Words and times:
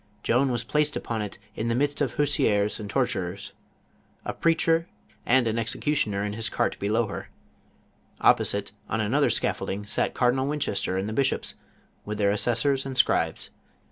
Joan 0.23 0.49
was 0.51 0.63
placet! 0.63 0.95
upon 0.95 1.21
it 1.21 1.37
in 1.55 1.67
the 1.67 1.75
midst 1.75 2.01
of 2.01 2.15
/////W 2.15 2.23
rv 2.47 2.79
and 2.79 2.89
tortures, 2.89 3.53
a 4.25 4.33
preacher, 4.33 4.87
and 5.27 5.45
an 5.45 5.59
exe 5.59 5.75
cutioner 5.75 6.25
in 6.25 6.33
his 6.33 6.49
cait 6.49 6.79
below 6.79 7.05
her. 7.05 7.29
Opposite, 8.19 8.71
on 8.89 8.99
another 8.99 9.29
scall'olding, 9.29 9.85
satf 9.85 10.15
Cardinal 10.15 10.47
Winchester 10.47 10.97
and 10.97 11.07
the 11.07 11.13
bishops, 11.13 11.53
with 12.03 12.17
their 12.17 12.31
assessors 12.31 12.83
and 12.83 12.97
scribes. 12.97 13.51